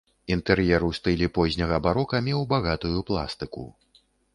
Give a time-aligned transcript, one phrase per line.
[0.35, 3.73] Інтэр'ер у стылі позняга барока меў багатую пластыку.